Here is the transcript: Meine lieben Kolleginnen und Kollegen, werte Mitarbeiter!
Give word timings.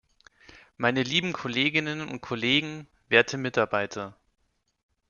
Meine 0.77 1.03
lieben 1.03 1.31
Kolleginnen 1.31 2.01
und 2.01 2.21
Kollegen, 2.21 2.87
werte 3.09 3.37
Mitarbeiter! 3.37 4.17